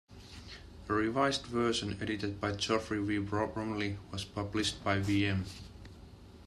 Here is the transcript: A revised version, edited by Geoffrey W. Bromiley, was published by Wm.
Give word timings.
A 0.89 0.93
revised 0.93 1.45
version, 1.45 1.95
edited 2.01 2.41
by 2.41 2.53
Geoffrey 2.53 2.97
W. 2.97 3.23
Bromiley, 3.23 3.97
was 4.11 4.25
published 4.25 4.83
by 4.83 4.97
Wm. 4.97 5.45